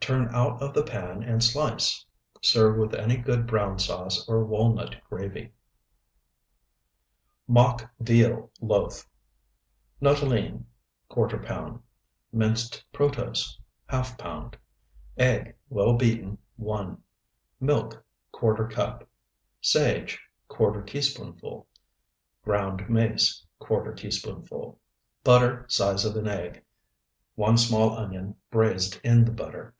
Turn 0.00 0.34
out 0.34 0.60
of 0.60 0.74
the 0.74 0.82
pan 0.82 1.22
and 1.22 1.44
slice. 1.44 2.04
Serve 2.42 2.78
with 2.78 2.96
any 2.96 3.16
good 3.16 3.46
brown 3.46 3.78
sauce 3.78 4.28
or 4.28 4.44
walnut 4.44 4.96
gravy. 5.08 5.52
MOCK 7.46 7.88
VEAL 8.00 8.50
LOAF 8.60 9.06
Nuttolene, 10.02 10.64
¼ 11.10 11.44
pound. 11.46 11.80
Minced 12.32 12.82
protose, 12.92 13.56
½ 13.90 14.18
pound. 14.18 14.56
Egg, 15.16 15.54
well 15.68 15.96
beaten, 15.96 16.38
1. 16.56 17.00
Milk, 17.60 18.04
¼ 18.34 18.70
cup. 18.72 19.08
Sage, 19.60 20.18
¼ 20.50 20.86
teaspoonful. 20.88 21.68
Ground 22.42 22.88
mace, 22.90 23.46
¼ 23.60 23.96
teaspoonful. 23.96 24.80
Butter 25.22 25.66
size 25.68 26.04
of 26.04 26.16
an 26.16 26.26
egg. 26.26 26.64
1 27.36 27.56
small 27.58 27.96
onion, 27.96 28.34
braized 28.52 29.00
in 29.02 29.24
the 29.24 29.30
butter. 29.30 29.72